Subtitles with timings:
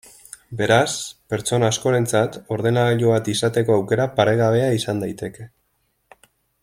[0.59, 0.93] Beraz,
[1.33, 5.47] pertsona askorentzat ordenagailu bat izateko aukera paregabea izan daiteke.